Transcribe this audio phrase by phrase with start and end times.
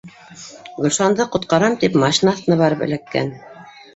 [0.85, 3.33] Гөлшанды ҡотҡарам тип машина аҫтына барып эләккән